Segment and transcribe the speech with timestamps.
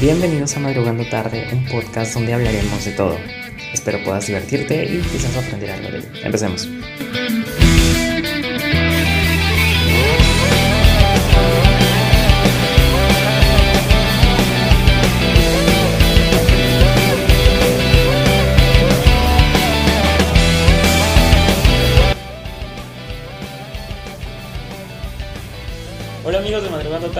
[0.00, 3.16] Bienvenidos a Madrugando Tarde, un podcast donde hablaremos de todo.
[3.72, 6.08] Espero puedas divertirte y quizás aprender algo de ello.
[6.22, 6.68] Empecemos.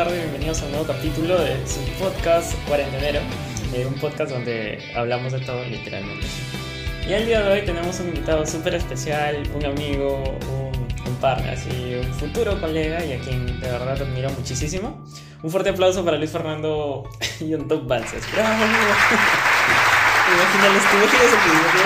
[0.05, 3.21] Tarde, bienvenidos a un nuevo capítulo de su podcast Cuarentenero,
[3.73, 6.27] eh, un podcast donde hablamos de todo literalmente.
[7.09, 10.23] Y el día de hoy tenemos un invitado súper especial, un amigo,
[10.53, 15.03] un, un partner, así, un futuro colega y a quien de verdad admiro muchísimo.
[15.43, 17.09] Un fuerte aplauso para Luis Fernando
[17.41, 18.31] Yontop Balses.
[18.31, 18.63] ¡Bravo!
[20.35, 21.79] Imagínales, tú imaginas el público,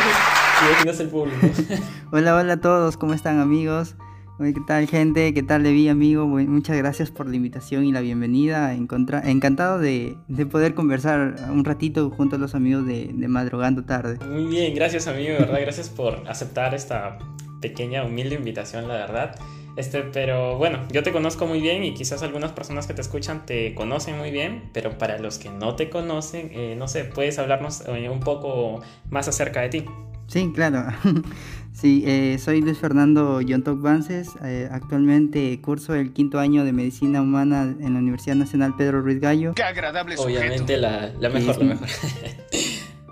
[0.67, 1.87] imaginas el público.
[2.11, 3.95] Hola, hola a todos, ¿cómo están amigos?
[4.39, 5.35] ¿Qué tal gente?
[5.35, 6.25] ¿Qué tal Levi amigo?
[6.27, 8.73] Bu- Muchas gracias por la invitación y la bienvenida.
[8.73, 13.85] Encontra- Encantado de, de poder conversar un ratito junto a los amigos de, de Madrugando
[13.85, 14.19] Tarde.
[14.31, 17.19] Muy bien, gracias amigo, verdad, gracias por aceptar esta
[17.61, 19.35] pequeña, humilde invitación, la verdad.
[19.79, 23.47] Este, pero bueno, yo te conozco muy bien y quizás algunas personas que te escuchan
[23.47, 27.39] te conocen muy bien, pero para los que no te conocen, eh, no sé, puedes
[27.39, 29.85] hablarnos eh, un poco más acerca de ti.
[30.27, 30.85] Sí, claro.
[31.71, 34.31] Sí, eh, soy Luis Fernando Yontok Vances.
[34.43, 39.21] eh, actualmente curso el quinto año de Medicina Humana en la Universidad Nacional Pedro Ruiz
[39.21, 40.41] Gallo, Qué agradable sujeto.
[40.41, 41.87] Obviamente la, la mejor, la mejor.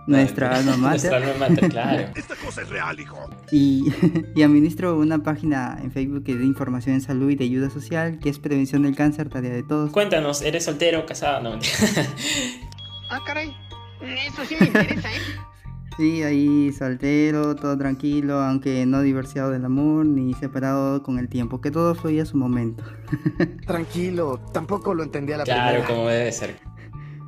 [0.06, 1.32] nuestra alma Nuestra mater.
[1.34, 2.08] alma mater, claro.
[2.14, 3.18] Esta cosa es real, hijo.
[3.50, 3.84] Y,
[4.34, 8.18] y administro una página en Facebook que da información en salud y de ayuda social,
[8.18, 9.90] que es Prevención del Cáncer, tarea de todos.
[9.90, 11.42] Cuéntanos, ¿eres soltero, casado?
[11.42, 11.74] No, mentira.
[13.10, 13.54] Ah, caray.
[14.26, 15.18] Eso sí me interesa, ¿eh?
[15.96, 21.62] Sí, ahí soltero, todo tranquilo, aunque no divorciado del amor ni separado con el tiempo,
[21.62, 22.84] que todo fluye a su momento.
[23.66, 25.88] Tranquilo, tampoco lo entendí a la Claro, primera.
[25.88, 26.56] como debe ser.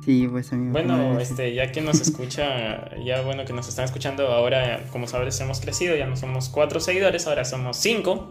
[0.03, 0.71] Sí, pues amigo.
[0.71, 5.39] Bueno, este, ya que nos escucha, ya bueno que nos están escuchando ahora, como sabes,
[5.41, 8.29] hemos crecido, ya no somos cuatro seguidores, ahora somos cinco.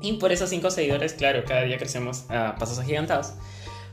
[0.00, 3.34] Y por esos cinco seguidores, claro, cada día crecemos a pasos agigantados.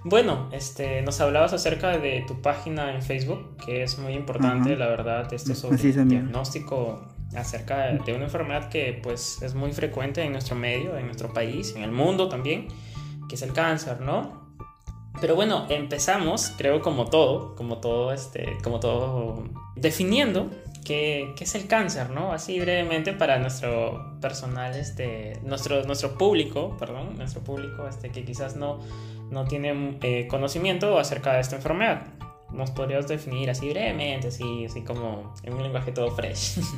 [0.07, 4.79] Bueno, este, nos hablabas acerca de tu página en Facebook, que es muy importante, Ajá.
[4.79, 7.01] la verdad, esto sobre Así es, el diagnóstico
[7.35, 11.73] acerca de una enfermedad que pues es muy frecuente en nuestro medio, en nuestro país,
[11.75, 12.67] en el mundo también,
[13.27, 14.45] que es el cáncer, ¿no?
[15.19, 19.43] Pero bueno, empezamos, creo como todo, como todo, este, como todo,
[19.75, 20.51] definiendo
[20.85, 22.31] qué, qué es el cáncer, ¿no?
[22.31, 28.55] Así brevemente para nuestro personal, este, nuestro, nuestro público, perdón, nuestro público, este, que quizás
[28.55, 28.81] no,
[29.31, 32.07] no tiene eh, conocimiento acerca de esta enfermedad.
[32.53, 36.59] ¿Nos podrías definir así brevemente, así, así como en un lenguaje todo fresh?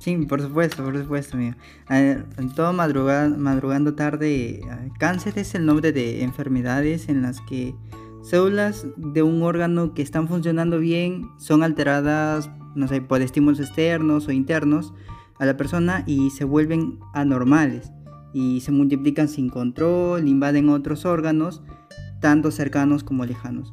[0.00, 1.56] Sí, por supuesto, por supuesto, amigo.
[1.90, 2.24] Ver,
[2.56, 4.62] todo madruga- madrugando tarde,
[4.98, 7.74] cáncer es el nombre de enfermedades en las que
[8.22, 14.26] células de un órgano que están funcionando bien son alteradas, no sé, por estímulos externos
[14.26, 14.94] o internos
[15.38, 17.92] a la persona y se vuelven anormales
[18.32, 21.62] y se multiplican sin control, invaden otros órganos,
[22.20, 23.72] tanto cercanos como lejanos.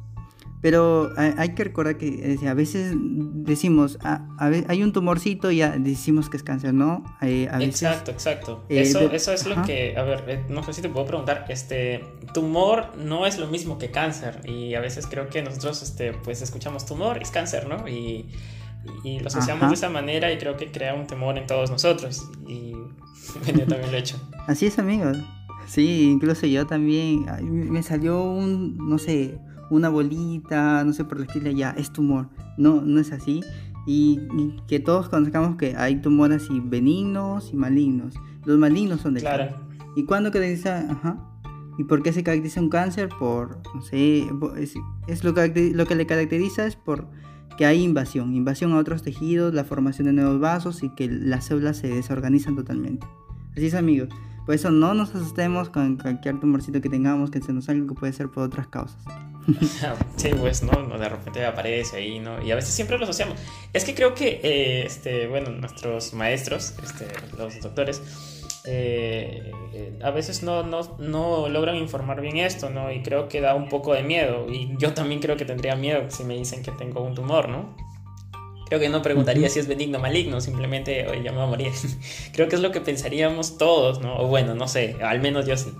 [0.60, 5.52] Pero hay, que recordar que eh, a veces decimos, a, a ve- hay un tumorcito
[5.52, 7.04] y ya decimos que es cáncer, ¿no?
[7.22, 8.64] Eh, a veces, Exacto, exacto.
[8.68, 9.62] eh, eso, de- eso es lo ajá.
[9.62, 12.04] que, a ver, eh, no sé si te puedo preguntar, este,
[12.34, 16.42] tumor no es lo mismo que cáncer y a veces creo que nosotros, este, pues
[16.42, 17.86] escuchamos tumor, es cáncer, ¿no?
[17.86, 18.26] Y,
[19.04, 19.68] y lo asociamos Ajá.
[19.68, 22.67] de esa manera y creo que crea un temor en todos nosotros y
[23.46, 24.16] yo también lo he hecho.
[24.46, 25.16] Así es, amigos.
[25.66, 27.26] Sí, incluso yo también.
[27.42, 29.38] me salió un, no sé,
[29.70, 32.28] una bolita, no sé por estilo, ya, es tumor.
[32.56, 33.42] No, no es así.
[33.86, 38.14] Y, y que todos conozcamos que hay tumores así benignos y malignos.
[38.44, 39.56] Los malignos son de Claro.
[39.96, 40.90] ¿Y cuándo caracteriza?
[40.90, 41.18] Ajá.
[41.78, 43.08] ¿Y por qué se caracteriza un cáncer?
[43.08, 44.74] Por, no sé, es,
[45.06, 47.06] es lo, que, lo que le caracteriza es por
[47.58, 51.46] que hay invasión, invasión a otros tejidos, la formación de nuevos vasos y que las
[51.46, 53.04] células se desorganizan totalmente.
[53.52, 54.08] Así es, amigos.
[54.46, 57.94] Por eso no nos asustemos con cualquier tumorcito que tengamos, que se nos salga, que
[57.94, 59.04] puede ser por otras causas.
[60.16, 60.98] Sí, pues, ¿no?
[60.98, 62.40] De repente aparece ahí, ¿no?
[62.42, 63.36] Y a veces siempre lo asociamos.
[63.72, 67.06] Es que creo que, eh, este, bueno, nuestros maestros, este,
[67.38, 68.02] los doctores,
[68.70, 72.92] eh, eh, a veces no, no, no logran informar bien esto, ¿no?
[72.92, 74.46] Y creo que da un poco de miedo.
[74.50, 77.74] Y yo también creo que tendría miedo si me dicen que tengo un tumor, ¿no?
[78.68, 81.50] Creo que no preguntaría si es benigno o maligno, simplemente, oye, ya me voy a
[81.50, 81.72] morir.
[82.34, 84.18] creo que es lo que pensaríamos todos, ¿no?
[84.18, 85.72] O bueno, no sé, al menos yo sí.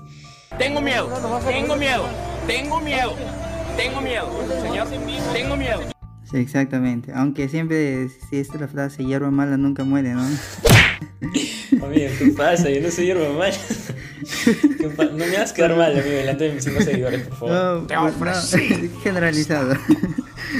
[0.56, 1.06] Tengo miedo,
[1.46, 2.04] tengo miedo,
[2.46, 3.14] tengo miedo,
[3.76, 4.28] tengo miedo,
[4.62, 4.88] señor,
[5.34, 5.80] tengo miedo.
[6.24, 7.12] Sí, exactamente.
[7.14, 10.24] Aunque siempre existe la frase hierba mala nunca muere, ¿no?
[11.88, 12.68] Amigo, ¿qué pasa?
[12.68, 13.40] Yo no soy hermano.
[14.98, 17.54] No me vas a quedar mal, amigo, delante de mis cinco seguidores, por favor.
[17.54, 18.90] No, Te pues, no, ofrecí.
[19.02, 19.74] generalizado.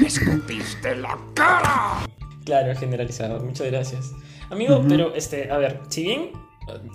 [0.01, 2.07] ¡Me escupiste la cara!
[2.45, 3.41] Claro, generalizado.
[3.41, 4.13] Muchas gracias.
[4.49, 6.31] Amigo, pero este, a ver, si bien,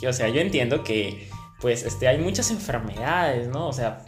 [0.08, 1.30] o sea, yo entiendo que
[1.60, 3.68] pues este, hay muchas enfermedades, ¿no?
[3.68, 4.04] O sea,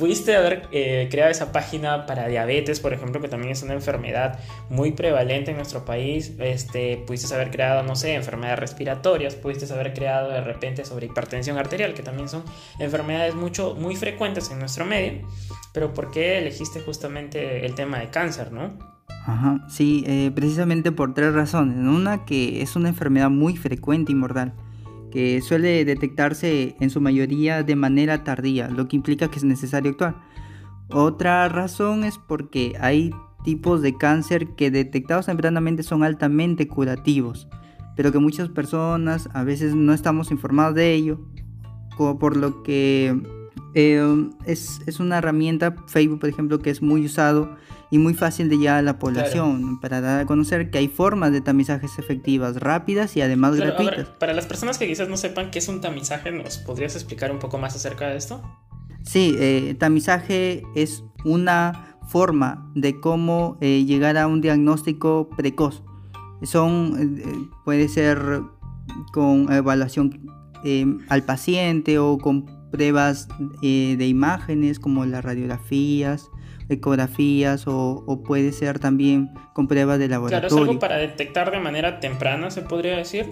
[0.00, 4.40] pudiste haber eh, creado esa página para diabetes, por ejemplo, que también es una enfermedad
[4.70, 6.32] muy prevalente en nuestro país.
[6.38, 11.58] Este, pudiste haber creado, no sé, enfermedades respiratorias, pudiste haber creado de repente sobre hipertensión
[11.58, 12.42] arterial, que también son
[12.78, 15.28] enfermedades mucho, muy frecuentes en nuestro medio.
[15.74, 18.78] Pero ¿por qué elegiste justamente el tema de cáncer, no?
[19.26, 21.76] Ajá, sí, eh, precisamente por tres razones.
[21.76, 24.54] Una, que es una enfermedad muy frecuente y mortal,
[25.10, 29.90] que suele detectarse en su mayoría de manera tardía, lo que implica que es necesario
[29.92, 30.16] actuar.
[30.90, 33.10] Otra razón es porque hay
[33.44, 37.48] tipos de cáncer que detectados tempranamente son altamente curativos,
[37.96, 41.20] pero que muchas personas a veces no estamos informados de ello,
[41.96, 43.20] co- por lo que
[43.74, 47.56] eh, es, es una herramienta, Facebook por ejemplo, que es muy usado
[47.90, 51.32] y muy fácil de llegar a la población para dar a conocer que hay formas
[51.32, 54.14] de tamizajes efectivas, rápidas y además Claro, ver, gratuitas.
[54.18, 57.40] para las personas que quizás no sepan qué es un tamizaje, ¿nos podrías explicar un
[57.40, 58.40] poco más acerca de esto?
[59.02, 65.82] Sí, eh, tamizaje es una forma de cómo eh, llegar a un diagnóstico precoz.
[66.42, 68.42] Son, eh, puede ser
[69.12, 70.26] con evaluación
[71.08, 73.28] al paciente o con pruebas
[73.62, 76.28] de imágenes como las radiografías,
[76.70, 80.64] ecografías o, o puede ser también con pruebas de Claro, es laboratorio.
[80.70, 83.26] algo para detectar de manera temprana, se podría decir.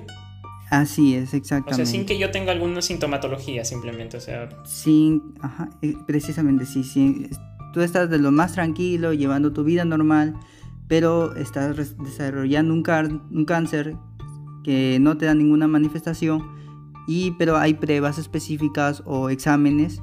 [0.71, 1.77] Así es, O exactamente.
[1.77, 4.19] sea, sin que yo tenga alguna sintomatología, simplemente.
[4.19, 7.31] O sea, Sin, ajá, eh, precisamente, sí, sí.
[7.73, 10.35] Tú estás de lo más tranquilo, llevando tu vida normal,
[10.89, 12.83] pero estás desarrollando un,
[13.31, 13.95] un cáncer
[14.65, 16.47] que no te da ninguna manifestación,
[17.07, 20.03] y, pero hay pruebas específicas o exámenes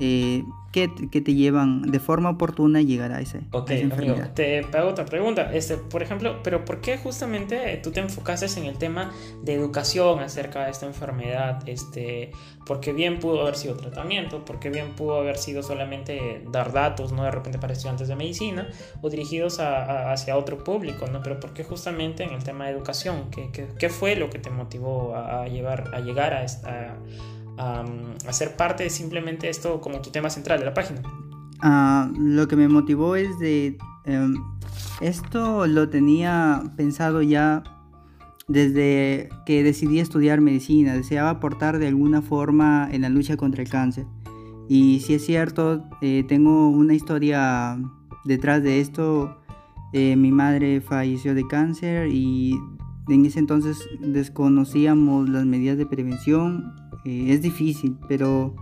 [0.00, 3.70] eh, que, te- que te llevan de forma oportuna a llegar a, ese, a ok,
[3.70, 5.52] esa amigo, te hago otra pregunta.
[5.52, 9.10] Este, por ejemplo, pero ¿por qué justamente tú te enfocaste en el tema
[9.42, 11.68] de educación acerca de esta enfermedad?
[11.68, 12.30] Este,
[12.66, 17.24] porque bien pudo haber sido tratamiento, porque bien pudo haber sido solamente dar datos, ¿no?
[17.24, 18.68] De repente para estudiantes de medicina
[19.02, 21.20] o dirigidos a- a- hacia otro público, ¿no?
[21.22, 23.30] Pero ¿por qué justamente en el tema de educación?
[23.32, 26.96] ¿Qué, qué, qué fue lo que te motivó a, a llevar, a llegar a esta...
[27.62, 27.84] A,
[28.26, 31.02] a ser parte de simplemente esto como tu tema central de la página.
[31.60, 33.76] Ah, lo que me motivó es de...
[34.04, 34.34] em,
[35.00, 37.62] esto lo tenía pensado ya
[38.48, 40.94] desde que decidí estudiar medicina.
[40.94, 44.06] Deseaba aportar de alguna forma en la lucha contra el cáncer.
[44.68, 47.78] Y si es cierto, eh, tengo una historia
[48.24, 49.36] detrás de esto.
[49.92, 52.56] Eh, mi madre falleció de cáncer y
[53.08, 56.74] en ese entonces desconocíamos las medidas de prevención.
[57.04, 58.54] Eh, es difícil, pero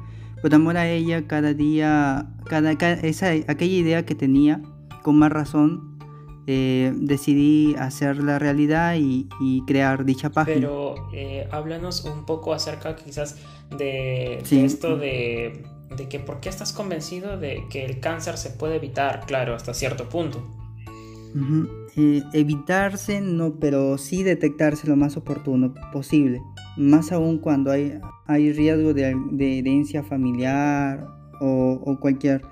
[0.42, 4.62] por amor a ella, cada día, cada, ca- esa, aquella idea que tenía,
[5.02, 5.98] con más razón,
[6.46, 10.54] eh, decidí hacerla realidad y, y crear dicha página.
[10.56, 13.36] Pero eh, háblanos un poco acerca quizás
[13.76, 15.64] de, esto de,
[15.96, 19.74] de que por qué estás convencido de que el cáncer se puede evitar, claro, hasta
[19.74, 20.38] cierto punto.
[21.34, 21.68] Ujú.
[22.00, 26.40] Eh, evitarse, no, pero sí detectarse lo más oportuno posible.
[26.76, 31.04] Más aún cuando hay, hay riesgo de, herencia familiar
[31.40, 32.42] o, cualquier.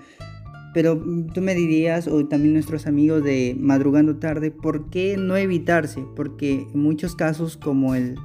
[0.74, 1.00] Pero
[1.32, 6.04] tú me dirías, o también nuestros amigos de Madrugando Tarde, ¿por qué no evitarse?
[6.16, 8.16] Porque en muchos casos, como el,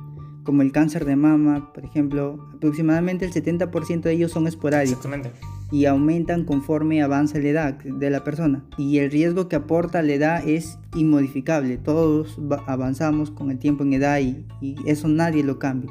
[0.44, 5.40] como el cáncer de mama, por ejemplo, aproximadamente el 70% de ellos son esporádicos Exactamente.
[5.72, 8.64] Y aumentan conforme avanza la edad de la persona.
[8.78, 11.78] Y el riesgo que aporta la edad es inmodificable.
[11.78, 15.90] Todos va- avanzamos con el tiempo en edad y, y eso nadie lo cambia.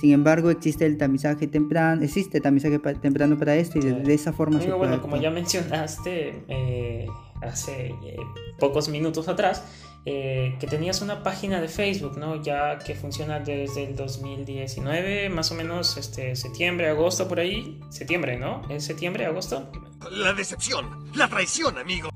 [0.00, 4.32] Sin embargo, existe el tamizaje temprano, existe tamizaje temprano para esto y de, de esa
[4.32, 5.32] forma se Amigo, puede bueno, como actuar.
[5.32, 7.06] ya mencionaste eh,
[7.42, 8.16] hace eh,
[8.58, 9.62] pocos minutos atrás,
[10.06, 12.42] eh, que tenías una página de Facebook, ¿no?
[12.42, 17.78] Ya que funciona desde el 2019, más o menos este, septiembre, agosto, por ahí.
[17.90, 18.62] Septiembre, ¿no?
[18.70, 19.70] ¿Es septiembre, agosto?
[20.10, 22.10] La decepción, la traición, amigo.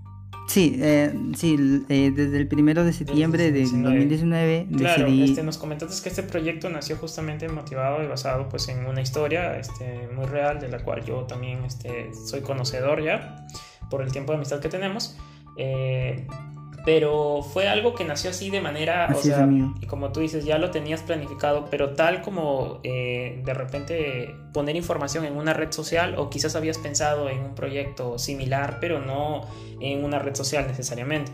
[0.46, 5.24] Sí, eh, sí, eh, desde el primero de septiembre del 2019 Claro, decidí...
[5.24, 9.58] este, nos comentaste que este proyecto nació justamente motivado y basado pues en una historia
[9.58, 13.46] este, muy real de la cual yo también este, soy conocedor ya
[13.90, 15.16] por el tiempo de amistad que tenemos.
[15.56, 16.26] Eh,
[16.84, 19.48] pero fue algo que nació así de manera, o Así es, sea,
[19.80, 24.76] y como tú dices, ya lo tenías planificado, pero tal como eh, de repente poner
[24.76, 29.42] información en una red social o quizás habías pensado en un proyecto similar, pero no
[29.80, 31.32] en una red social necesariamente.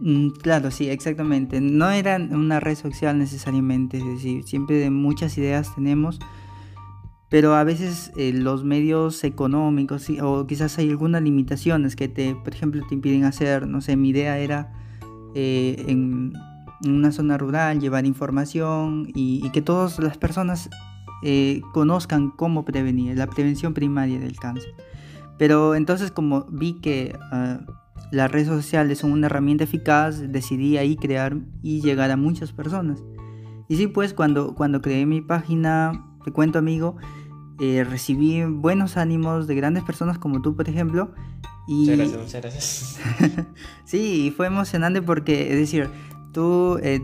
[0.00, 1.60] Mm, claro, sí, exactamente.
[1.60, 6.18] No era una red social necesariamente, es decir, siempre muchas ideas tenemos,
[7.28, 12.54] pero a veces eh, los medios económicos o quizás hay algunas limitaciones que te, por
[12.54, 14.72] ejemplo, te impiden hacer, no sé, mi idea era
[15.34, 16.32] eh, en
[16.86, 20.68] una zona rural llevar información y, que todas las personas
[21.22, 24.74] eh, conozcan cómo prevenir, la prevención primaria del cáncer.
[25.38, 27.60] Pero entonces como vi que ah,
[28.10, 33.02] las redes sociales son una herramienta eficaz, decidí ahí crear y llegar a muchas personas.
[33.68, 36.96] Y sí, pues cuando, cuando creé mi página, te cuento amigo,
[37.60, 41.12] eh, recibí buenos ánimos de grandes personas como tú, por ejemplo.
[41.68, 41.90] Y...
[41.90, 43.00] Muchas gracias, muchas gracias.
[43.84, 45.88] sí, fue emocionante porque, es decir,
[46.32, 47.00] tú eh,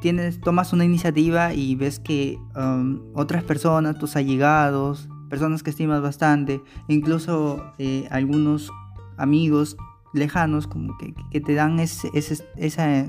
[0.00, 6.02] tienes, tomas una iniciativa y ves que um, otras personas, tus allegados, personas que estimas
[6.02, 8.70] bastante, incluso eh, algunos
[9.18, 9.76] amigos
[10.14, 13.06] lejanos, como que, te dan ese, ese, esa,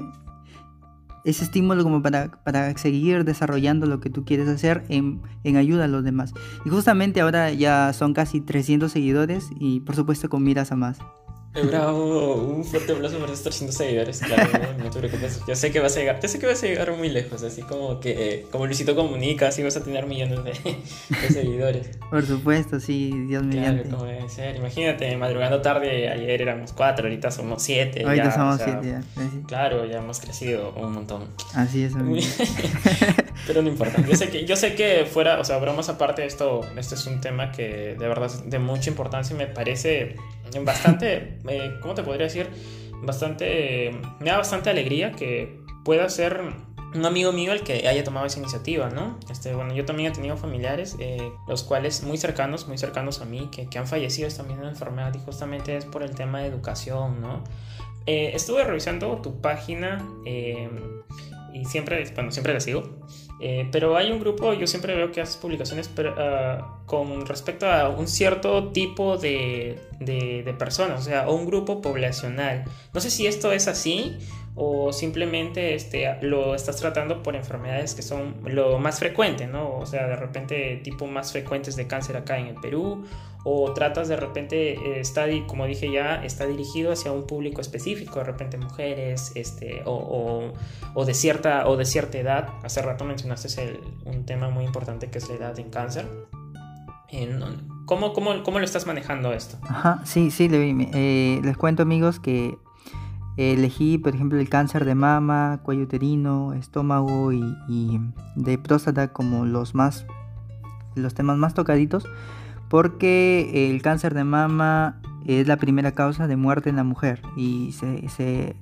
[1.23, 5.85] ese estímulo como para, para, seguir desarrollando lo que tú quieres hacer en, en, ayuda
[5.85, 6.33] a los demás.
[6.65, 10.99] Y justamente ahora ya son casi 300 seguidores y por supuesto con miras a más.
[11.53, 15.39] Bravo, un fuerte aplauso para estos 300 seguidores, claro, no te preocupes.
[15.47, 17.61] Yo sé que vas a llegar, yo sé que vas a llegar muy lejos, así
[17.61, 21.91] como que, como Luisito comunica, así vas a tener millones de, seguidores.
[22.09, 23.83] Por supuesto, sí, Dios mediante.
[23.83, 24.55] Claro, como debe ser.
[24.55, 28.03] Imagínate, madrugando tarde, ayer éramos cuatro, ahorita somos siete.
[28.03, 29.03] Ahorita somos siete, ya.
[29.45, 31.27] Claro, ya hemos crecido un montón.
[31.53, 32.25] Así es, amigo.
[33.47, 34.01] Pero no importa.
[34.07, 37.21] Yo sé que, yo sé que fuera, o sea, bromas aparte, esto, este es un
[37.21, 40.15] tema que de verdad es de mucha importancia y me parece
[40.59, 42.49] bastante, eh, ¿cómo te podría decir?
[43.01, 46.41] Bastante, me da bastante alegría que pueda ser
[46.95, 49.19] un amigo mío el que haya tomado esa iniciativa, ¿no?
[49.29, 53.25] Este, bueno, yo también he tenido familiares, eh, los cuales muy cercanos, muy cercanos a
[53.25, 56.47] mí, que, que han fallecido también de enfermedad y justamente es por el tema de
[56.47, 57.43] educación, ¿no?
[58.05, 60.05] Eh, estuve revisando tu página
[61.53, 62.83] y siempre, bueno, siempre la sigo.
[63.39, 67.89] Eh, pero hay un grupo, yo siempre veo que haces publicaciones ah, con respecto a
[67.89, 72.63] un cierto tipo de, de, personas, o sea, un grupo poblacional.
[72.93, 74.17] No sé si esto es así
[74.55, 79.77] o simplemente este, lo estás tratando por enfermedades que son lo más frecuente, ¿no?
[79.77, 83.03] O sea, de repente tipo más frecuentes de cáncer acá en el Perú
[83.43, 88.19] o tratas de repente, eh, está, como dije ya, está dirigido hacia un público específico,
[88.19, 90.53] de repente mujeres, este, o,
[90.93, 92.49] o, de, cierta, o de cierta edad.
[92.63, 96.07] Hace rato mencionaste un tema muy importante que es la edad en cáncer.
[97.85, 99.57] ¿Cómo, cómo, cómo lo estás manejando esto?
[99.63, 102.57] Ajá, sí, sí, eh, les cuento amigos que
[103.35, 107.99] elegí, por ejemplo, el cáncer de mama, cuello uterino, estómago y, y
[108.35, 110.05] de próstata como los más,
[110.95, 112.07] los temas más tocaditos
[112.73, 117.71] porque el cáncer de mama es la primera causa de muerte en la mujer y
[117.73, 118.55] se,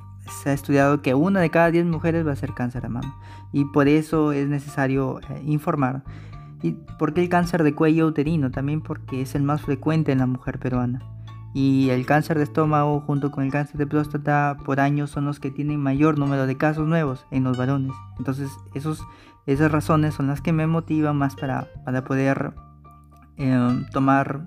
[0.46, 3.16] ha estudiado que una de cada diez mujeres va a ser cáncer de mama
[3.54, 6.04] y por eso es necesario eh, informar.
[6.62, 8.52] ¿Y por qué el cáncer de cuello uterino?
[8.52, 11.02] También porque es el más frecuente en la mujer peruana.
[11.54, 15.40] Y el cáncer de estómago junto con el cáncer de próstata por año son los
[15.40, 17.94] que tienen mayor número de casos nuevos en los varones.
[18.18, 19.06] Entonces esos,
[19.46, 22.54] esas razones son las que me motivan más para, para poder
[23.42, 24.42] Em, tomar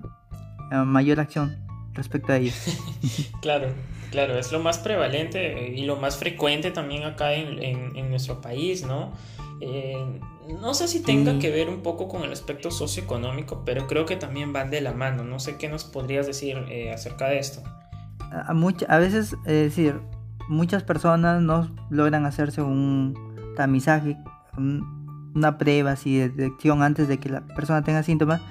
[0.71, 1.57] em, mayor acción
[1.93, 2.55] respecto a ellos.
[3.41, 3.67] claro,
[4.09, 9.11] claro, es lo más prevalente y lo más frecuente también acá en, nuestro país, ¿no?
[9.59, 10.19] Eh,
[10.61, 14.15] no sé si tenga que ver un poco con el aspecto socioeconómico, pero creo que
[14.15, 15.25] también van de la mano.
[15.25, 17.63] No sé qué nos podrías decir eh, acerca de esto.
[18.31, 19.99] A, a veces, es decir,
[20.47, 23.13] muchas personas no logran hacerse un
[23.57, 24.17] tamizaje,
[24.57, 28.41] una prueba así de detección antes de que la persona tenga síntomas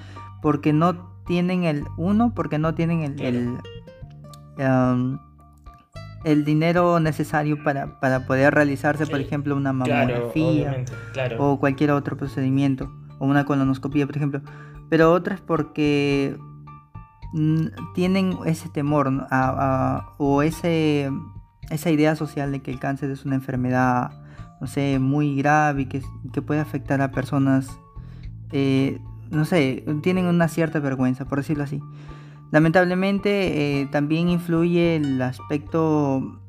[0.45, 3.59] porque no tienen el uno porque no tienen el
[4.59, 5.19] el,
[6.23, 10.85] el dinero necesario para, para poder realizarse por ejemplo una mamografía
[11.39, 14.41] o cualquier otro procedimiento o una colonoscopia por ejemplo.
[14.87, 16.37] Pero otras porque
[17.95, 19.27] tienen ese temor
[20.19, 21.09] o ese
[21.71, 24.11] esa idea social de que el cáncer es una enfermedad
[24.61, 27.79] no sé muy grave y que, que puede afectar a personas
[28.51, 31.81] eh, no sé, tienen una cierta vergüenza, por decirlo así.
[32.51, 36.39] Lamentablemente eh, también influye el aspecto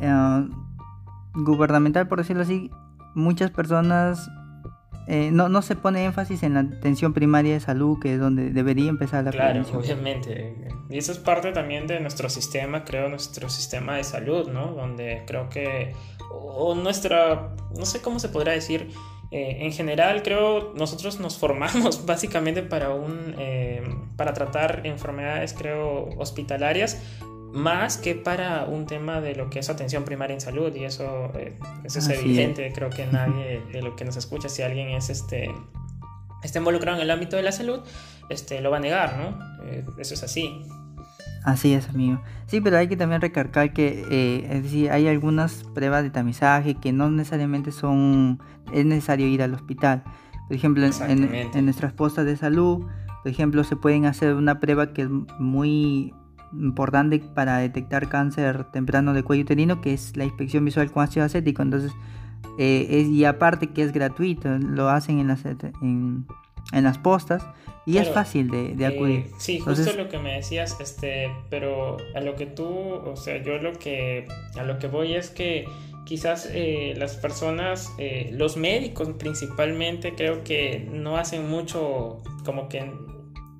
[0.00, 0.48] eh,
[1.34, 2.70] gubernamental, por decirlo así.
[3.14, 4.30] Muchas personas
[5.12, 8.50] eh, no, no, se pone énfasis en la atención primaria de salud, que es donde
[8.50, 10.54] debería empezar la claro, obviamente.
[10.88, 14.68] Y eso es parte también de nuestro sistema, creo, nuestro sistema de salud, ¿no?
[14.68, 15.94] Donde creo que,
[16.30, 18.92] o nuestra, no sé cómo se podrá decir,
[19.30, 23.82] eh, en general, creo, nosotros nos formamos básicamente para, un, eh,
[24.16, 27.00] para tratar enfermedades, creo, hospitalarias,
[27.52, 31.32] más que para un tema de lo que es atención primaria en salud y eso,
[31.34, 32.20] eh, eso es Así es.
[32.20, 35.50] evidente, creo que nadie de lo que nos escucha, si alguien es este
[36.42, 37.80] está involucrado en el ámbito de la salud,
[38.28, 39.66] este lo va a negar, ¿no?
[39.66, 40.64] Eh, eso es así.
[41.44, 42.20] Así es, amigo.
[42.46, 46.74] Sí, pero hay que también recalcar que eh, es decir, hay algunas pruebas de tamizaje
[46.74, 48.40] que no necesariamente son
[48.72, 50.02] es necesario ir al hospital.
[50.48, 52.84] Por ejemplo, en, en- nuestras postas de salud,
[53.22, 56.12] por ejemplo, se pueden hacer una prueba que es muy
[56.52, 61.24] importante para detectar cáncer temprano de cuello uterino, que es la inspección visual con ácido
[61.24, 61.62] acético.
[61.62, 61.92] Entonces,
[62.58, 66.26] eh, es, y aparte que es gratuito, lo hacen en las, en,
[66.72, 67.44] en las postas
[67.86, 69.26] y es fácil de, de Eh, acudir.
[69.38, 73.58] sí, justo lo que me decías, este, pero a lo que tú, o sea, yo
[73.58, 75.64] lo que, a lo que voy es que
[76.04, 82.92] quizás eh, las personas, eh, los médicos principalmente, creo que no hacen mucho, como que,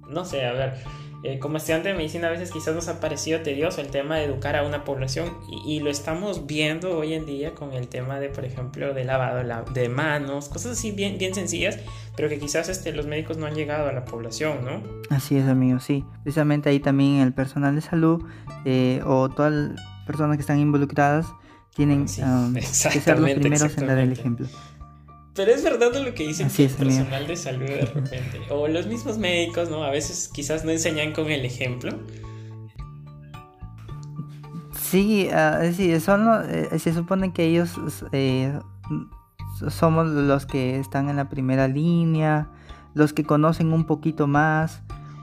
[0.08, 0.74] no sé, a ver,
[1.22, 4.24] eh, como estudiante de medicina a veces quizás nos ha parecido tedioso el tema de
[4.24, 8.18] educar a una población y, y lo estamos viendo hoy en día con el tema
[8.20, 11.78] de, por ejemplo, de lavado la- de manos, cosas así bien, bien sencillas,
[12.16, 14.82] pero que quizás este, los médicos no han llegado a la población, ¿no?
[15.10, 16.04] Así es, amigo, sí.
[16.22, 18.22] Precisamente ahí también el personal de salud
[18.64, 21.26] eh, o todas las personas que están involucradas
[21.74, 24.46] tienen Sí, um, que ser los primeros en dar el ejemplo.
[25.34, 26.50] Pero es verdad lo que es, el
[26.96, 29.84] personal de salud de repente, o los mismos médicos, ¿no?
[29.84, 31.92] A veces quizás no enseñan con el ejemplo.
[34.74, 37.78] Sí, ah, es decir, son lo- eh, se supone que ellos
[38.12, 38.58] eh,
[39.68, 42.48] somos los que están en la primera línea,
[42.94, 44.82] los que conocen un poquito más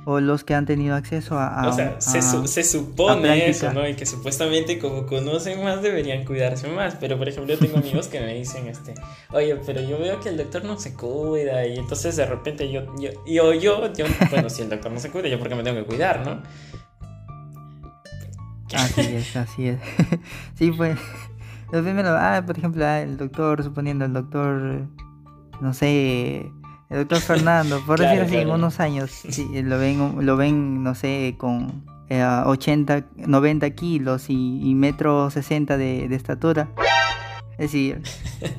[0.10, 1.48] o los que han tenido acceso a...
[1.64, 3.86] a- o sea, se, su- supone eso, ¿no?
[3.86, 6.96] Y que supuestamente como conocen más deberían cuidarse más.
[6.96, 8.94] Pero por ejemplo, yo tengo amigos que me dicen, este,
[9.32, 11.68] oye, pero yo veo que el doctor no se cuida.
[11.68, 15.12] Y entonces de repente yo, yo, yo, yo, yo bueno, si el doctor no se
[15.12, 16.42] cuida, yo porque me tengo que cuidar, ¿no?
[18.74, 19.80] Así es, así es.
[20.56, 20.98] sí, pues.
[21.72, 24.88] Lo primero, ah, por ejemplo, ah, el doctor, suponiendo el doctor,
[25.60, 26.50] no sé,
[26.90, 28.60] el doctor Fernando, por Claro, decir así, en claro.
[28.60, 34.62] unos años, sí, lo ven, lo ven, no sé, con eh, 80, 90 kilos y,
[34.64, 36.70] y metro 60 de, de estatura.
[37.54, 38.04] Es decir,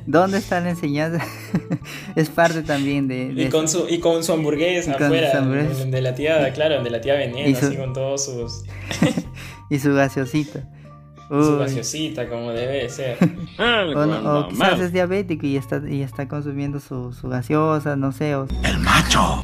[0.07, 1.25] ¿dónde está la enseñanza?
[2.17, 5.85] es parte también de, de Y con, su, y con su hamburguesa afuera, su hamburguesa.
[5.85, 8.65] de la tía, claro, de la tía veneno, su- así con todos sus,
[9.71, 10.69] y su gaseosita.
[11.29, 13.19] Su gaseosita, como debe de ser.
[13.59, 18.13] O, no- o quizás es diabético y está, y está consumiendo su, su gaseosa, no
[18.13, 18.35] sé.
[18.37, 19.43] o- ¡El macho!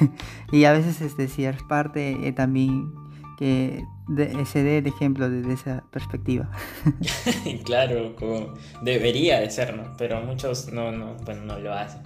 [0.52, 2.92] y a veces este, sí es parte eh, también
[3.38, 6.50] que de- se dé el ejemplo desde esa perspectiva.
[7.64, 9.84] claro, como debería de ser, ¿no?
[9.96, 12.02] Pero muchos no, no, bueno, no lo hacen.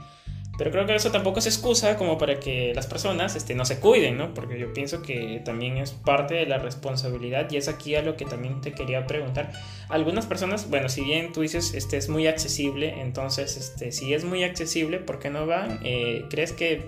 [0.58, 3.78] Pero creo que eso tampoco es excusa como para que las personas este, no se
[3.78, 4.34] cuiden, ¿no?
[4.34, 8.16] Porque yo pienso que también es parte de la responsabilidad y es aquí a lo
[8.16, 9.52] que también te quería preguntar.
[9.88, 14.24] Algunas personas, bueno, si bien tú dices este es muy accesible, entonces este, si es
[14.24, 15.78] muy accesible, ¿por qué no van?
[15.84, 16.82] Eh, ¿Crees que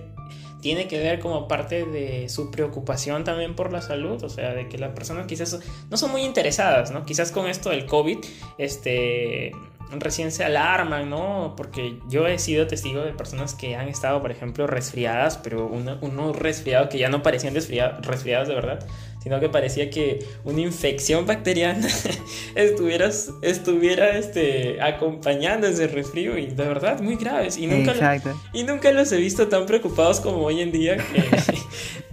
[0.61, 4.23] tiene que ver como parte de su preocupación también por la salud?
[4.25, 7.05] O sea, de que las personas quizás no son muy interesadas, ¿no?
[7.05, 8.19] Quizás con esto del COVID,
[8.59, 9.53] este
[9.93, 11.55] recién se alarman, ¿no?
[11.57, 15.99] Porque yo he sido testigo de personas que han estado, por ejemplo, resfriadas, pero uno-
[16.01, 18.87] unos resfriados que ya no parecían resfria- resfriados de verdad,
[19.23, 21.87] sino que parecía que una infección bacteriana
[22.55, 23.11] estuviera,
[23.43, 27.57] estuviera este, acompañando ese resfrío y de verdad muy graves.
[27.59, 28.41] Y nunca, Exacto.
[28.53, 31.23] y nunca los he visto tan preocupados como hoy en día que,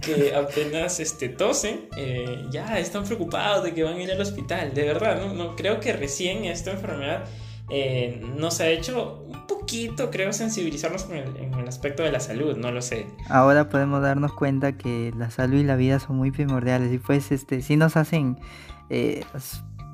[0.00, 4.74] que apenas este, tosen, eh, ya están preocupados de que van a ir al hospital.
[4.74, 7.24] De verdad, no, no creo que recién esta enfermedad
[7.70, 12.20] eh, nos ha hecho un poquito, creo, sensibilizarnos con el- en el aspecto de la
[12.20, 13.06] salud, no lo sé.
[13.28, 17.30] Ahora podemos darnos cuenta que la salud y la vida son muy primordiales y pues
[17.32, 18.38] este sí nos hacen
[18.90, 19.24] eh,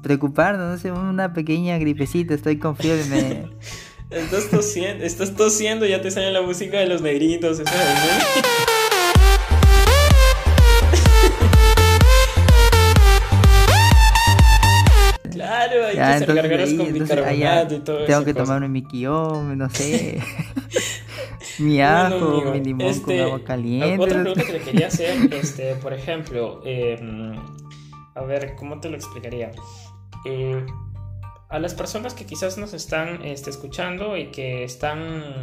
[0.02, 3.44] preocuparnos, no sé, una pequeña gripecita, estoy con fiebre, me...
[4.10, 7.72] Estás tosiendo, estás tosiendo, ya te sale la música de los negritos, esa
[16.04, 18.34] Ya, que hacer entonces, gargaras ahí, con entonces, ahí ya bicarbonato y todo tengo que
[18.34, 20.20] tomarme mi quiome, no sé,
[21.58, 24.02] mi Bueno, ajo, amigo, mi limón este, con agua caliente.
[24.02, 26.98] Otra pregunta que le quería hacer, este, por ejemplo, eh,
[28.14, 29.50] a ver, ¿cómo te lo explicaría?
[30.24, 30.64] Eh,
[31.48, 34.98] a las personas que quizás nos están este, escuchando y que están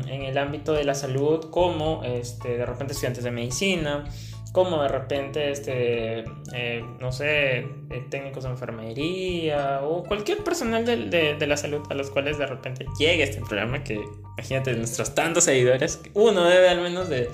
[0.10, 4.04] en el ámbito de la salud, como este, de repente estudiantes de medicina,
[4.52, 11.48] como de repente, este, eh, no sé, eh, técnicos de enfermería o cualquier personal de,
[11.48, 14.02] la salud a los cuales de repente llegue este programa, que
[14.38, 17.30] imagínate, nuestros tantos seguidores, uno debe al menos de,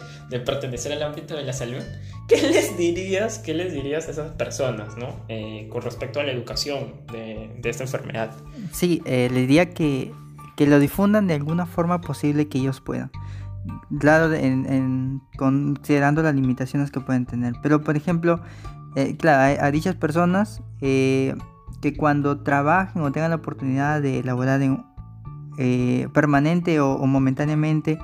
[0.45, 1.81] pertenecer al ámbito de la salud.
[2.27, 5.15] ¿qué les dirías, qué les dirías a esas personas, ¿no?
[5.29, 8.31] Eh, con respecto a la educación de, esta enfermedad.
[8.73, 10.11] Sí, eh, les diría que,
[10.57, 13.11] que lo difundan de alguna forma posible que ellos puedan.
[13.99, 17.53] Claro, en, considerando las limitaciones que pueden tener.
[17.63, 18.41] Pero, por ejemplo,
[18.95, 21.35] eh, claro, a, dichas personas eh,
[21.81, 24.83] que cuando trabajen o tengan la oportunidad de elaborar en,
[25.57, 27.97] eh, permanente o, momentáneamente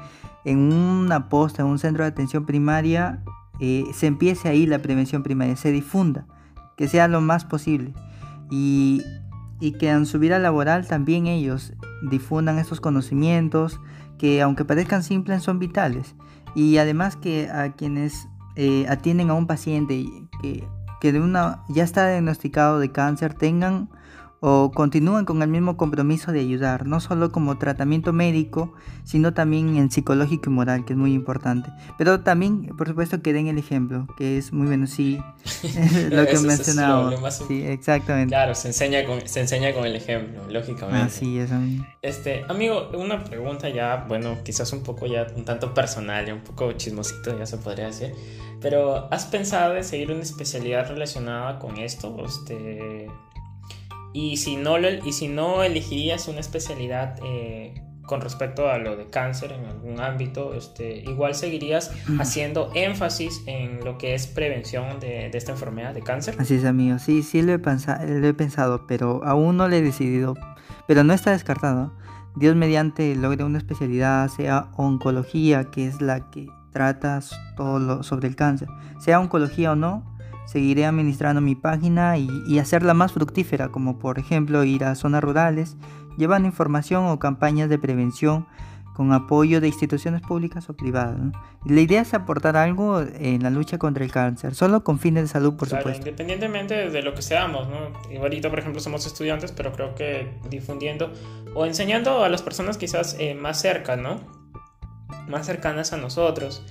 [0.44, 3.24] en una posta, en un centro de atención primaria,
[3.60, 6.26] eh, se empiece ahí la prevención primaria, se difunda,
[6.76, 7.94] que sea lo más posible.
[8.50, 9.04] Y,
[9.60, 11.74] y que en su vida laboral también ellos
[12.10, 13.80] difundan estos conocimientos
[14.18, 16.16] que aunque parezcan simples son vitales.
[16.56, 20.06] Y además que a quienes eh, atienden a un paciente
[20.42, 20.68] que,
[21.02, 23.90] que de una, ya está diagnosticado de cáncer tengan
[24.46, 28.74] o continúen con el mismo compromiso de ayudar, no solo como tratamiento médico,
[29.06, 31.70] sino también en psicológico y moral, que es muy importante.
[31.98, 35.18] Pero también, por supuesto, que den el ejemplo, que es muy bueno, sí,
[36.12, 37.18] lo que es mencionaba.
[37.22, 38.32] más- Sí, exactamente.
[38.34, 41.04] Claro, se enseña con, se enseña con el ejemplo, lógicamente.
[41.04, 41.86] Así es, amigo.
[42.02, 46.42] Este, amigo, una pregunta ya, bueno, quizás un poco ya un tanto personal, ya un
[46.42, 48.14] poco chismosito, ya se podría decir.
[48.62, 52.14] Pero, ¿has pensado en seguir una especialidad relacionada con esto?
[52.26, 53.08] Este,
[54.14, 57.74] y si no, y si no elegirías una especialidad eh,
[58.06, 63.84] con respecto a lo de cáncer en algún ámbito, este, igual seguirías haciendo énfasis en
[63.86, 66.36] lo que es prevención de, de esta enfermedad de cáncer.
[66.38, 67.00] Así es, amigo.
[67.00, 70.36] Sí, sí lo he, pensa- lo he pensado, pero aún no lo he decidido.
[70.86, 71.94] Pero no está descartado.
[72.36, 77.20] Dios mediante logre una especialidad, sea oncología, que es la que trata
[77.56, 78.68] todo lo sobre el cáncer.
[79.00, 80.13] Sea oncología o no,
[80.46, 85.24] seguiré administrando mi página y, y hacerla más fructífera, como por ejemplo ir a zonas
[85.24, 85.78] rurales,
[86.18, 88.46] llevando información o campañas de prevención
[88.94, 91.18] con apoyo de instituciones públicas o privadas.
[91.18, 91.32] ¿no?
[91.66, 95.28] La idea es aportar algo en la lucha contra el cáncer, solo con fines de
[95.30, 96.02] salud, por Claro, supuesto.
[96.08, 97.78] independientemente de lo que seamos, ¿no?
[98.14, 101.12] Igualito, por ejemplo, somos estudiantes, pero creo que difundiendo
[101.56, 104.20] o enseñando a las personas quizás eh, más cerca, ¿no?
[105.28, 106.64] Más cercanas a nosotros,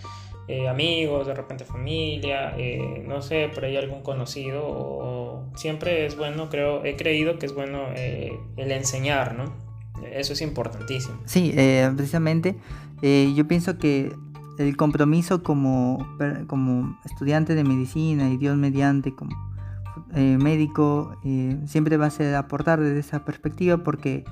[0.48, 6.16] eh, amigos, de repente familia, eh, no sé, por ahí algún conocido, o siempre es
[6.16, 9.44] bueno, creo, he creído que es bueno eh, el enseñar, ¿no?
[10.12, 11.16] Eso es importantísimo.
[11.26, 12.56] Sí, eh, precisamente
[13.02, 14.12] yo pienso que
[14.58, 16.06] el compromiso como,
[16.46, 19.36] como estudiante de medicina y Dios mediante como
[20.12, 21.16] médico
[21.66, 24.24] siempre va a ser aportar desde esa perspectiva porque,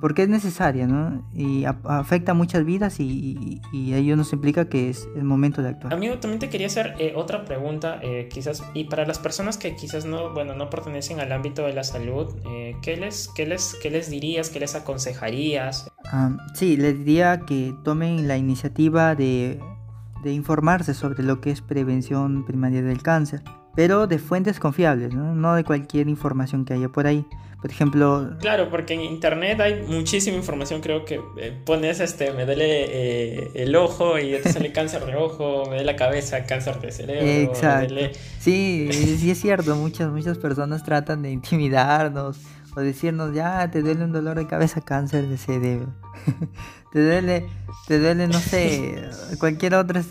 [0.00, 1.28] porque es necesaria ¿no?
[1.34, 5.62] y a- afecta muchas vidas y, y- y ello nos implica que es el momento
[5.62, 5.92] de actuar.
[5.94, 9.76] Amigo, también te quería hacer eh, otra pregunta, eh, quizás, y para las personas que
[9.76, 13.74] quizás no, bueno, no pertenecen al ámbito de la salud, eh, ¿qué, les, qué, les,
[13.82, 15.88] ¿qué les dirías, qué les aconsejarías?
[16.12, 19.60] Ah, sí, les diría que tomen la iniciativa de,
[20.22, 23.42] de informarse sobre lo que es prevención primaria del cáncer,
[23.76, 25.34] pero de fuentes confiables, ¿no?
[25.34, 27.24] No de cualquier información que haya por ahí.
[27.60, 32.46] Por ejemplo, Claro, porque en internet hay muchísima información, creo que eh, pones, este, me
[32.46, 36.80] duele eh, el ojo y te sale cáncer de ojo, me duele la cabeza, cáncer
[36.80, 37.94] de cerebro, Exacto.
[37.94, 42.38] duele- sí, sí es cierto, muchas, muchas personas tratan de intimidarnos
[42.76, 45.92] o decirnos, ya, te duele un dolor de cabeza, cáncer de cerebro.
[46.92, 47.46] te duele,
[47.88, 48.94] te duele, no sé,
[49.38, 50.02] cualquier otra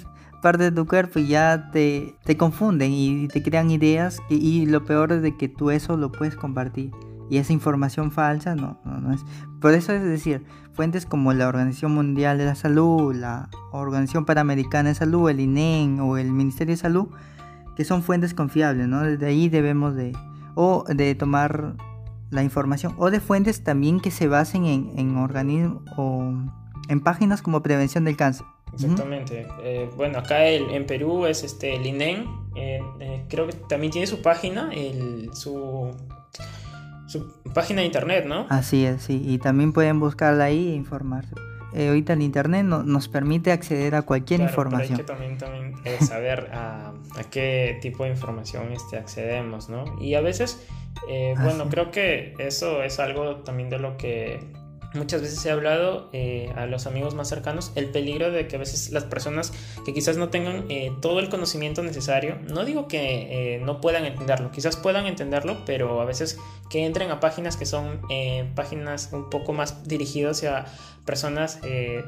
[0.44, 4.66] parte de tu cuerpo y ya te, te confunden y te crean ideas y, y
[4.68, 6.92] lo peor es de que tú eso lo puedes compartir.
[7.30, 9.22] Y esa información falsa no, no, no es.
[9.62, 14.89] Por eso es decir, fuentes como la Organización Mundial de la Salud, la Organización Panamericana
[14.89, 17.08] de Salud, el INEN o el Ministerio de Salud,
[17.76, 19.04] que son fuentes confiables, ¿no?
[19.04, 20.12] Desde ahí debemos de,
[20.56, 21.76] o de tomar
[22.32, 26.32] la información, o de fuentes también que se basen en, en organismos o
[26.88, 28.46] en páginas como prevención del cáncer.
[28.74, 29.48] Exactamente.
[29.63, 32.26] Eh, bueno, acá en Perú es este, el INEN.
[32.56, 35.92] eh, eh, creo que también tiene su página, el, su,
[37.10, 38.45] su página de internet, ¿no?
[38.50, 41.34] Así es, sí, y también pueden buscarla ahí e informarse.
[41.74, 44.93] Eh, ahorita el internet no- nos permite acceder a cualquier Claro, pero información.
[44.93, 49.86] hay que también, también eh, saber a, a qué tipo de información este, accedemos, ¿no?
[50.02, 50.65] Y a veces,
[51.08, 54.39] eh, bueno, creo que eso es algo también de lo que
[54.93, 58.60] muchas veces he hablado eh, a los amigos más cercanos, el peligro de que a
[58.60, 59.54] veces las personas
[59.86, 64.06] que quizás no tengan eh, todo el conocimiento necesario, no digo que eh, no puedan
[64.06, 68.02] entenderlo, quizás puedan entenderlo, pero a veces que entren a páginas que son
[68.56, 70.65] páginas un poco más dirigidas a
[71.06, 71.60] personas,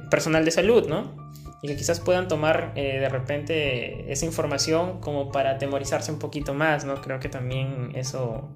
[0.09, 1.31] personal de salud, ¿no?
[1.63, 6.85] Y que quizás puedan tomar de repente esa información como para atemorizarse un poquito más,
[6.85, 7.01] ¿no?
[7.01, 8.49] Creo que también eso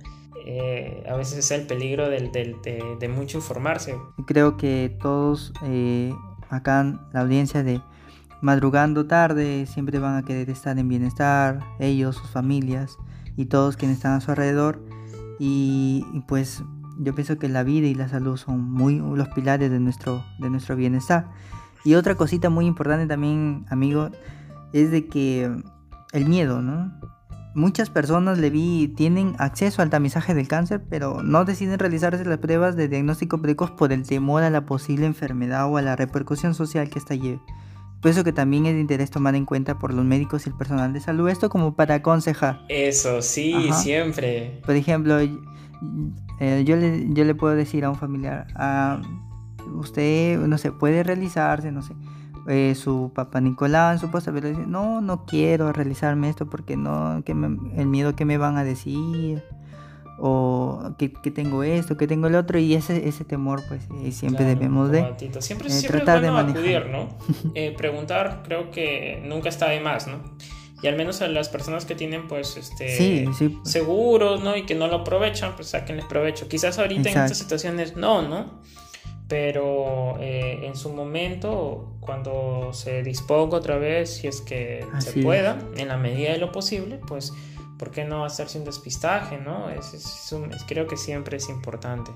[0.45, 2.55] eh, a veces es el peligro de,
[2.99, 3.95] de mucho informarse.
[4.25, 6.13] Creo que todos eh,
[6.49, 7.81] acá en la audiencia de
[8.41, 12.97] madrugando tarde, siempre van a querer estar en bienestar, ellos, sus familias
[13.37, 14.83] y todos quienes están a su alrededor.
[15.39, 16.63] Y, y pues
[16.99, 20.49] yo pienso que la vida y la salud son muy los pilares de nuestro, de
[20.49, 21.27] nuestro bienestar.
[21.83, 24.09] Y otra cosita muy importante también, amigo,
[24.73, 25.51] es de que
[26.13, 26.91] el miedo, ¿no?
[27.55, 32.37] Muchas personas le vi tienen acceso al tamizaje del cáncer, pero no deciden realizarse las
[32.39, 36.53] pruebas de diagnóstico precoz por el temor a la posible enfermedad o a la repercusión
[36.53, 37.39] social que esta lleve.
[38.01, 40.55] Por eso que también es de interés tomar en cuenta por los médicos y el
[40.57, 42.61] personal de salud esto como para aconsejar.
[42.67, 43.73] Eso, sí, Ajá.
[43.79, 44.61] siempre.
[44.65, 49.01] Por ejemplo, eh, yo, le, yo le puedo decir a un familiar, ah,
[49.75, 51.93] usted, no sé, puede realizarse, no sé,
[52.47, 57.21] eh, su papá Nicolás, su esposa, pero dice, no, no quiero realizarme esto porque no,
[57.25, 59.43] que me- el miedo que me van a decir,
[60.17, 64.11] o que, que tengo esto, que tengo el otro, y ese, ese temor, pues eh,
[64.11, 65.01] siempre Claro, debemos de...
[65.41, 67.09] Siempre, eh, siempre tratar de bueno acudir, ¿no?
[67.55, 70.19] Eh, preguntar creo que nunca está de más, ¿no?
[70.81, 72.95] Y al menos a las personas que tienen, pues, este...
[72.95, 73.57] Sí, sí.
[73.63, 74.55] seguros, ¿no?
[74.55, 76.47] Y que no lo aprovechan, pues sáquenles provecho.
[76.47, 77.25] Quizás ahorita en Exacto.
[77.25, 78.61] estas situaciones no, ¿no?
[79.27, 85.19] Pero eh, en su momento, cuando se disponga otra vez, si es que Así se
[85.19, 85.25] es.
[85.25, 87.33] pueda, en la medida de lo posible, pues,
[87.79, 89.69] ¿por qué no hacerse un despistaje, ¿no?
[89.69, 92.11] Es, es un- creo que siempre es importante.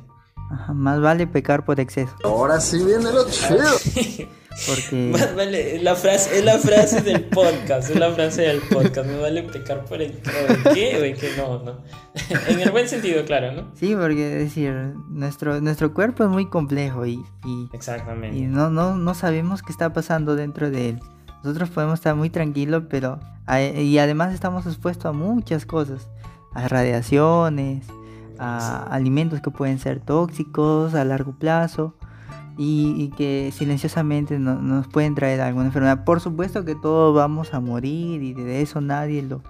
[0.49, 3.59] Ajá, más vale pecar por exceso, Ahora sí viene lo chido.
[4.67, 5.09] porque...
[5.11, 9.07] Más vale, es la frase, es la frase del podcast, es la frase del podcast.
[9.07, 11.83] Me vale pecar por el ¿en qué o en qué no, no.
[12.47, 13.71] en el buen sentido, claro, ¿no?
[13.75, 14.73] Sí, porque es decir,
[15.09, 18.37] nuestro, nuestro cuerpo es muy complejo y, y, Exactamente.
[18.37, 20.99] y no, no, no sabemos qué está pasando dentro de él.
[21.43, 23.19] Nosotros podemos estar muy tranquilos, pero
[23.57, 26.09] y además estamos expuestos a muchas cosas,
[26.53, 27.87] a radiaciones,
[28.39, 31.95] a alimentos que pueden ser tóxicos a largo plazo
[32.57, 36.03] y, y que silenciosamente no- nos pueden traer alguna enfermedad.
[36.03, 39.41] Por supuesto que todos vamos a morir y de eso nadie lo,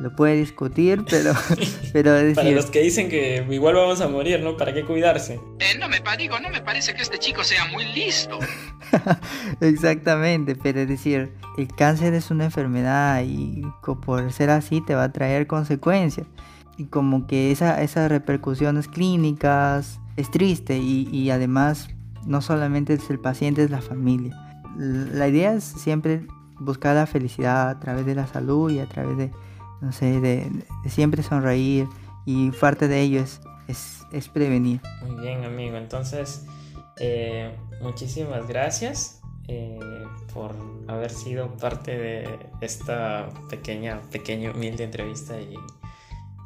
[0.00, 1.32] lo puede discutir, pero,
[1.92, 4.56] pero es Para los que dicen que igual vamos a morir, ¿no?
[4.56, 5.40] ¿Para qué cuidarse?
[5.58, 8.38] Eh, no me digo, no me parece que este chico sea muy listo.
[9.60, 13.62] Exactamente, pero es decir, el cáncer es una enfermedad y
[14.04, 16.26] por ser así te va a traer consecuencias.
[16.76, 21.88] Y como que esa, esas repercusiones clínicas es triste y, y además
[22.26, 24.36] no solamente es el paciente, es la familia.
[24.76, 26.26] La idea es siempre
[26.58, 29.30] buscar la felicidad a través de la salud y a través de,
[29.80, 30.50] no sé, de,
[30.84, 31.86] de siempre sonreír
[32.26, 34.80] y parte de ello es, es, es prevenir.
[35.06, 35.76] Muy bien, amigo.
[35.76, 36.44] Entonces,
[36.98, 39.78] eh, muchísimas gracias eh,
[40.34, 40.54] por
[40.88, 45.56] haber sido parte de esta pequeña, pequeña, humilde entrevista y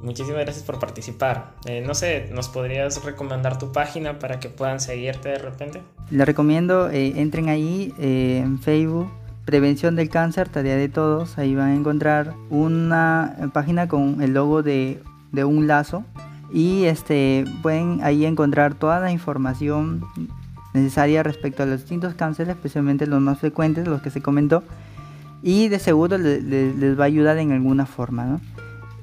[0.01, 1.53] muchísimas gracias por participar.
[1.67, 5.81] Eh, no sé, ¿nos podrías recomendar tu página para que puedan seguirte de repente?
[6.11, 9.11] Les recomiendo, eh, entren ahí eh, en Facebook,
[9.45, 11.39] Prevención del Cáncer, Tarea de Todos.
[11.39, 16.05] Ahí van a encontrar una página con el logo de, de un lazo.
[16.53, 20.05] Y este, pueden ahí encontrar toda la información
[20.75, 24.63] necesaria respecto a los distintos cánceres, especialmente los más frecuentes, los que se comentó.
[25.43, 28.41] Y de seguro le- le- les va a ayudar en alguna forma, ¿no?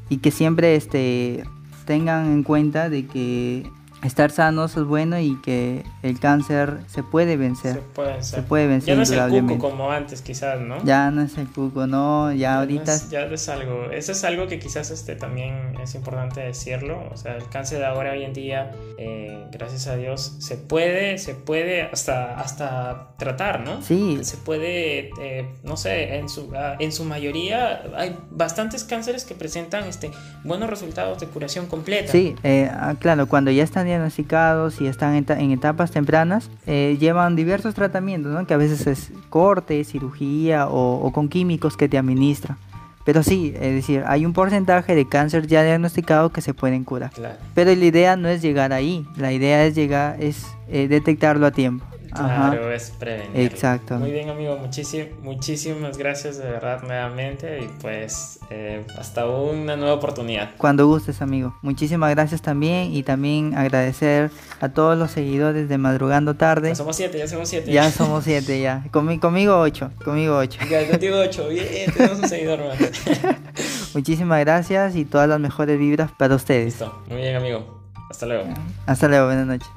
[0.09, 1.43] Y que siempre este,
[1.85, 3.69] tengan en cuenta de que
[4.03, 7.73] estar sanos es bueno y que el cáncer se puede vencer.
[7.75, 8.43] Se puede Se hacer.
[8.45, 10.83] puede vencer Ya no es el cuco como antes, quizás, ¿no?
[10.83, 14.47] Ya no es el cuco, no, ya ahorita es- ya es algo, eso es algo
[14.47, 18.33] que quizás este también es importante decirlo, o sea, el cáncer de ahora hoy en
[18.33, 23.81] día, eh, gracias a Dios, se puede, se puede hasta, hasta tratar, ¿no?
[23.81, 24.19] Sí.
[24.21, 29.33] Se puede, eh, no sé, en su, ah, en su mayoría hay bastantes cánceres que
[29.33, 30.11] presentan este,
[30.43, 32.11] buenos resultados de curación completa.
[32.11, 36.49] Sí, eh, ah, claro, cuando ya están diagnosticados y están en, ta- en etapas tempranas,
[36.67, 38.45] eh, llevan diversos tratamientos, ¿no?
[38.45, 42.57] Que a veces es corte, cirugía o, o con químicos que te administran.
[43.05, 47.11] Pero sí, es decir, hay un porcentaje de cáncer ya diagnosticado que se pueden curar.
[47.11, 47.35] Claro.
[47.55, 51.51] Pero la idea no es llegar ahí, la idea es llegar, es eh, detectarlo a
[51.51, 51.85] tiempo.
[52.25, 52.51] Ajá.
[52.51, 53.51] Claro, es prevenir.
[53.51, 53.95] Exacto.
[53.97, 54.57] Muy bien, amigo.
[54.57, 57.59] Muchísim- muchísimas gracias de verdad nuevamente.
[57.63, 60.51] Y pues eh, hasta una nueva oportunidad.
[60.57, 61.55] Cuando gustes, amigo.
[61.61, 66.69] Muchísimas gracias también y también agradecer a todos los seguidores de Madrugando Tarde.
[66.69, 67.71] Ya somos siete, ya somos siete.
[67.71, 68.83] Ya somos siete, ya.
[68.91, 70.59] Conmigo ocho, conmigo ocho.
[70.69, 71.47] Ya, contigo ocho.
[71.49, 72.77] Bien, tenemos un seguidor más.
[73.93, 76.65] Muchísimas gracias y todas las mejores vibras para ustedes.
[76.79, 77.03] Listo.
[77.09, 77.81] Muy bien, amigo.
[78.09, 78.45] Hasta luego.
[78.85, 79.76] Hasta luego, buenas noches.